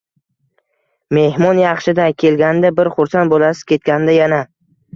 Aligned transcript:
Mehmon 1.17 1.61
yaxshi-da! 1.63 2.09
Kelganida 2.25 2.73
bir 2.81 2.91
xursand 2.99 3.37
bo’lasiz, 3.37 3.65
ketganida– 3.75 4.19
yana. 4.21 4.45